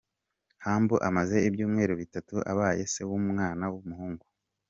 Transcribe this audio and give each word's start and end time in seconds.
Humble 0.65 0.97
amaze 1.09 1.35
ibyumweru 1.47 1.93
bitatu 2.01 2.35
abaye 2.51 2.83
se 2.93 3.01
w'umwana 3.09 3.63
w'umuhungu. 3.71 4.25